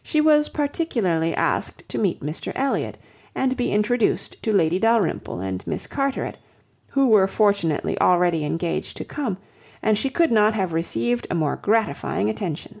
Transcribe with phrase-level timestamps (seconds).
[0.00, 2.96] She was particularly asked to meet Mr Elliot,
[3.34, 6.38] and be introduced to Lady Dalrymple and Miss Carteret,
[6.90, 9.38] who were fortunately already engaged to come;
[9.82, 12.80] and she could not have received a more gratifying attention.